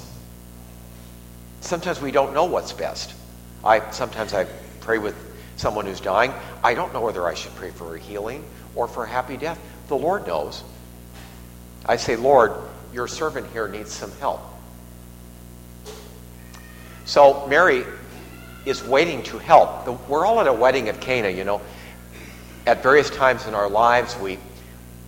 Sometimes 1.62 2.02
we 2.02 2.12
don't 2.12 2.34
know 2.34 2.46
what's 2.46 2.74
best. 2.74 3.14
I 3.64 3.90
sometimes 3.92 4.34
I 4.34 4.46
pray 4.82 4.98
with 4.98 5.16
someone 5.56 5.86
who's 5.86 6.02
dying. 6.02 6.34
I 6.64 6.74
don't 6.74 6.94
know 6.94 7.02
whether 7.02 7.26
I 7.26 7.34
should 7.34 7.56
pray 7.56 7.72
for 7.72 7.96
a 7.96 8.00
healing 8.00 8.44
or 8.76 8.88
for 8.88 9.06
a 9.06 9.10
happy 9.10 9.38
death. 9.38 9.60
The 9.88 9.96
Lord 9.96 10.28
knows. 10.28 10.64
I 11.86 11.98
say, 11.98 12.16
Lord, 12.16 12.54
your 12.94 13.08
servant 13.08 13.48
here 13.52 13.68
needs 13.68 13.92
some 13.92 14.12
help. 14.20 14.42
So 17.06 17.48
Mary 17.48 17.86
is 18.66 18.84
waiting 18.84 19.24
to 19.24 19.38
help. 19.38 19.88
We're 20.08 20.26
all 20.26 20.40
at 20.40 20.48
a 20.48 20.54
wedding 20.54 20.88
at 20.90 21.02
Cana, 21.02 21.30
you 21.30 21.44
know. 21.44 21.62
At 22.66 22.82
various 22.82 23.10
times 23.10 23.48
in 23.48 23.54
our 23.54 23.70
lives, 23.70 24.18
we, 24.18 24.38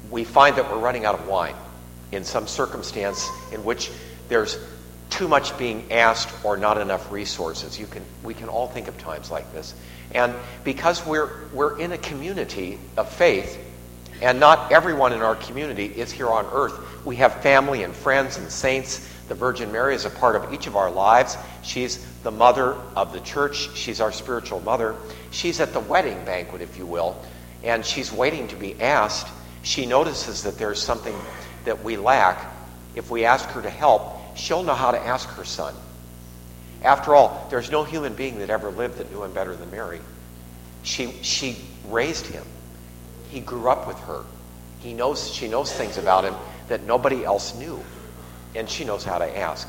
we 0.09 0.23
find 0.23 0.57
that 0.57 0.69
we're 0.69 0.79
running 0.79 1.05
out 1.05 1.15
of 1.15 1.27
wine 1.27 1.55
in 2.11 2.23
some 2.23 2.47
circumstance 2.47 3.29
in 3.51 3.63
which 3.63 3.91
there's 4.29 4.59
too 5.09 5.27
much 5.27 5.57
being 5.57 5.91
asked 5.91 6.29
or 6.43 6.57
not 6.57 6.77
enough 6.77 7.11
resources. 7.11 7.79
You 7.79 7.87
can, 7.87 8.03
we 8.23 8.33
can 8.33 8.49
all 8.49 8.67
think 8.67 8.87
of 8.87 8.97
times 8.97 9.31
like 9.31 9.51
this. 9.53 9.73
And 10.13 10.33
because 10.63 11.05
we're, 11.05 11.47
we're 11.53 11.79
in 11.79 11.91
a 11.91 11.97
community 11.97 12.79
of 12.97 13.09
faith, 13.09 13.57
and 14.21 14.39
not 14.39 14.71
everyone 14.71 15.13
in 15.13 15.21
our 15.21 15.35
community 15.35 15.85
is 15.85 16.11
here 16.11 16.29
on 16.29 16.45
earth, 16.51 17.05
we 17.05 17.17
have 17.17 17.41
family 17.41 17.83
and 17.83 17.93
friends 17.93 18.37
and 18.37 18.51
saints 18.51 19.09
the 19.27 19.35
Virgin 19.35 19.71
Mary 19.71 19.95
is 19.95 20.05
a 20.05 20.09
part 20.09 20.35
of 20.35 20.53
each 20.53 20.67
of 20.67 20.75
our 20.75 20.91
lives. 20.91 21.35
She's 21.63 22.05
the 22.21 22.31
mother 22.31 22.73
of 22.95 23.11
the 23.11 23.19
church. 23.21 23.75
She's 23.75 23.99
our 23.99 24.11
spiritual 24.11 24.59
mother. 24.61 24.95
She's 25.31 25.59
at 25.59 25.73
the 25.73 25.79
wedding 25.79 26.23
banquet, 26.25 26.61
if 26.61 26.77
you 26.77 26.85
will, 26.85 27.19
and 27.65 27.85
she's 27.85 28.11
waiting 28.11 28.47
to 28.49 28.55
be 28.55 28.79
asked. 28.79 29.27
She 29.63 29.85
notices 29.85 30.43
that 30.43 30.57
there's 30.57 30.81
something 30.81 31.15
that 31.65 31.83
we 31.83 31.97
lack. 31.97 32.53
If 32.93 33.09
we 33.09 33.25
ask 33.25 33.49
her 33.49 33.61
to 33.61 33.69
help, 33.69 34.37
she'll 34.37 34.63
know 34.63 34.75
how 34.75 34.91
to 34.91 34.99
ask 34.99 35.27
her 35.29 35.43
son. 35.43 35.73
After 36.83 37.15
all, 37.15 37.47
there's 37.49 37.71
no 37.71 37.83
human 37.83 38.13
being 38.13 38.39
that 38.39 38.51
ever 38.51 38.69
lived 38.69 38.99
that 38.99 39.11
knew 39.11 39.23
him 39.23 39.33
better 39.33 39.55
than 39.55 39.71
Mary. 39.71 39.99
She, 40.83 41.11
she 41.23 41.57
raised 41.87 42.27
him. 42.27 42.45
He 43.31 43.39
grew 43.39 43.67
up 43.67 43.87
with 43.87 43.97
her. 44.01 44.23
He 44.79 44.93
knows, 44.93 45.33
she 45.33 45.47
knows 45.47 45.73
things 45.73 45.97
about 45.97 46.23
him 46.23 46.35
that 46.67 46.83
nobody 46.83 47.25
else 47.25 47.55
knew 47.55 47.83
and 48.55 48.69
she 48.69 48.85
knows 48.85 49.03
how 49.03 49.17
to 49.17 49.37
ask. 49.37 49.67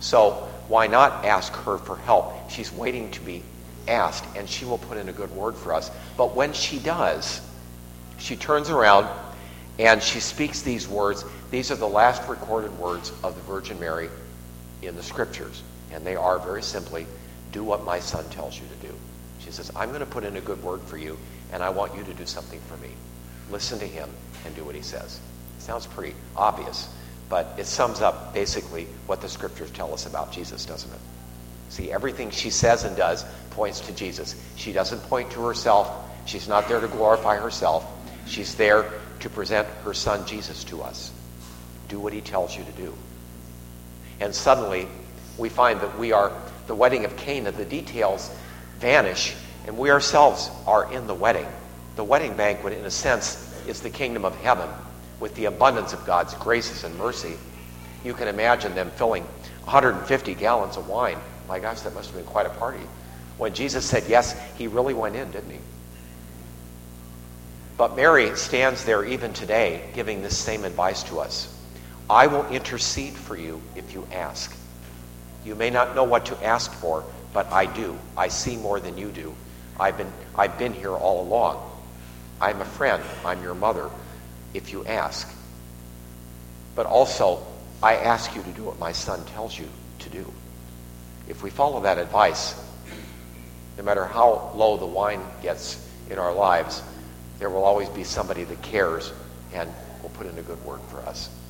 So 0.00 0.48
why 0.68 0.88
not 0.88 1.24
ask 1.24 1.52
her 1.52 1.78
for 1.78 1.96
help? 1.96 2.50
She's 2.50 2.72
waiting 2.72 3.10
to 3.12 3.20
be 3.20 3.42
asked, 3.88 4.24
and 4.36 4.48
she 4.48 4.64
will 4.64 4.78
put 4.78 4.98
in 4.98 5.08
a 5.08 5.12
good 5.12 5.30
word 5.30 5.54
for 5.54 5.74
us. 5.74 5.90
But 6.16 6.34
when 6.34 6.52
she 6.52 6.78
does, 6.78 7.40
she 8.18 8.36
turns 8.36 8.70
around 8.70 9.08
and 9.78 10.02
she 10.02 10.20
speaks 10.20 10.62
these 10.62 10.88
words. 10.88 11.24
These 11.50 11.70
are 11.70 11.76
the 11.76 11.88
last 11.88 12.26
recorded 12.28 12.76
words 12.78 13.12
of 13.22 13.34
the 13.34 13.42
Virgin 13.42 13.78
Mary 13.78 14.08
in 14.82 14.96
the 14.96 15.02
scriptures. 15.02 15.62
And 15.92 16.04
they 16.04 16.16
are 16.16 16.38
very 16.38 16.62
simply, 16.62 17.06
do 17.52 17.62
what 17.62 17.84
my 17.84 18.00
son 18.00 18.28
tells 18.30 18.58
you 18.58 18.64
to 18.66 18.88
do. 18.88 18.94
She 19.38 19.50
says, 19.50 19.70
I'm 19.76 19.90
going 19.90 20.00
to 20.00 20.06
put 20.06 20.24
in 20.24 20.36
a 20.36 20.40
good 20.40 20.62
word 20.62 20.80
for 20.82 20.96
you, 20.96 21.18
and 21.52 21.62
I 21.62 21.70
want 21.70 21.94
you 21.94 22.02
to 22.04 22.14
do 22.14 22.26
something 22.26 22.60
for 22.62 22.76
me. 22.78 22.90
Listen 23.50 23.78
to 23.78 23.86
him 23.86 24.10
and 24.44 24.54
do 24.56 24.64
what 24.64 24.74
he 24.74 24.82
says. 24.82 25.20
Sounds 25.58 25.86
pretty 25.86 26.14
obvious. 26.36 26.88
But 27.28 27.54
it 27.58 27.66
sums 27.66 28.00
up 28.00 28.32
basically 28.32 28.86
what 29.06 29.20
the 29.20 29.28
scriptures 29.28 29.70
tell 29.70 29.92
us 29.92 30.06
about 30.06 30.32
Jesus, 30.32 30.64
doesn't 30.64 30.92
it? 30.92 31.00
See, 31.68 31.90
everything 31.90 32.30
she 32.30 32.50
says 32.50 32.84
and 32.84 32.96
does 32.96 33.24
points 33.56 33.80
to 33.80 33.92
Jesus. 33.92 34.36
She 34.54 34.72
doesn't 34.72 35.00
point 35.04 35.30
to 35.32 35.44
herself. 35.44 35.90
She's 36.26 36.46
not 36.46 36.68
there 36.68 36.80
to 36.80 36.88
glorify 36.88 37.36
herself. 37.36 37.84
She's 38.26 38.54
there 38.54 38.92
to 39.20 39.30
present 39.30 39.66
her 39.82 39.94
son 39.94 40.26
Jesus 40.26 40.62
to 40.64 40.82
us. 40.82 41.10
Do 41.88 41.98
what 41.98 42.12
he 42.12 42.20
tells 42.20 42.56
you 42.56 42.64
to 42.64 42.72
do. 42.72 42.94
And 44.20 44.34
suddenly, 44.34 44.86
we 45.38 45.48
find 45.48 45.80
that 45.80 45.98
we 45.98 46.12
are 46.12 46.32
the 46.66 46.74
wedding 46.74 47.04
of 47.04 47.16
Cana. 47.16 47.50
The 47.50 47.64
details 47.64 48.30
vanish, 48.78 49.34
and 49.66 49.78
we 49.78 49.90
ourselves 49.90 50.50
are 50.66 50.92
in 50.92 51.06
the 51.06 51.14
wedding. 51.14 51.46
The 51.96 52.04
wedding 52.04 52.36
banquet, 52.36 52.74
in 52.74 52.84
a 52.84 52.90
sense, 52.90 53.42
is 53.66 53.80
the 53.80 53.90
kingdom 53.90 54.24
of 54.24 54.36
heaven 54.36 54.68
with 55.18 55.34
the 55.34 55.46
abundance 55.46 55.94
of 55.94 56.04
God's 56.04 56.34
graces 56.34 56.84
and 56.84 56.94
mercy. 56.98 57.36
You 58.04 58.12
can 58.12 58.28
imagine 58.28 58.74
them 58.74 58.90
filling 58.90 59.22
150 59.64 60.34
gallons 60.34 60.76
of 60.76 60.88
wine. 60.88 61.18
My 61.48 61.58
gosh, 61.58 61.80
that 61.80 61.94
must 61.94 62.10
have 62.10 62.16
been 62.16 62.26
quite 62.26 62.46
a 62.46 62.50
party. 62.50 62.82
When 63.38 63.52
Jesus 63.54 63.84
said 63.84 64.04
yes, 64.08 64.38
he 64.56 64.66
really 64.66 64.94
went 64.94 65.16
in, 65.16 65.30
didn't 65.30 65.50
he? 65.50 65.58
But 67.76 67.94
Mary 67.94 68.34
stands 68.36 68.84
there 68.84 69.04
even 69.04 69.34
today 69.34 69.90
giving 69.94 70.22
this 70.22 70.36
same 70.36 70.64
advice 70.64 71.02
to 71.04 71.20
us. 71.20 71.52
I 72.08 72.26
will 72.28 72.46
intercede 72.48 73.12
for 73.12 73.36
you 73.36 73.60
if 73.74 73.92
you 73.92 74.06
ask. 74.12 74.56
You 75.44 75.54
may 75.54 75.70
not 75.70 75.94
know 75.94 76.04
what 76.04 76.26
to 76.26 76.44
ask 76.44 76.72
for, 76.72 77.04
but 77.32 77.52
I 77.52 77.66
do. 77.66 77.98
I 78.16 78.28
see 78.28 78.56
more 78.56 78.80
than 78.80 78.96
you 78.96 79.10
do. 79.10 79.34
I've 79.78 79.98
been, 79.98 80.10
I've 80.34 80.58
been 80.58 80.72
here 80.72 80.92
all 80.92 81.22
along. 81.22 81.70
I'm 82.40 82.60
a 82.60 82.64
friend. 82.64 83.02
I'm 83.24 83.42
your 83.42 83.54
mother 83.54 83.90
if 84.54 84.72
you 84.72 84.86
ask. 84.86 85.28
But 86.74 86.86
also, 86.86 87.46
I 87.82 87.96
ask 87.96 88.34
you 88.34 88.42
to 88.42 88.50
do 88.50 88.64
what 88.64 88.78
my 88.78 88.92
son 88.92 89.22
tells 89.26 89.58
you 89.58 89.68
to 90.00 90.08
do. 90.08 90.32
If 91.28 91.42
we 91.42 91.50
follow 91.50 91.80
that 91.82 91.98
advice, 91.98 92.54
no 93.76 93.84
matter 93.84 94.04
how 94.04 94.50
low 94.54 94.76
the 94.76 94.86
wine 94.86 95.20
gets 95.42 95.90
in 96.08 96.18
our 96.18 96.32
lives, 96.32 96.82
there 97.38 97.50
will 97.50 97.64
always 97.64 97.88
be 97.90 98.04
somebody 98.04 98.44
that 98.44 98.62
cares 98.62 99.12
and 99.52 99.70
will 100.02 100.08
put 100.10 100.26
in 100.26 100.38
a 100.38 100.42
good 100.42 100.62
word 100.64 100.80
for 100.88 101.00
us. 101.06 101.45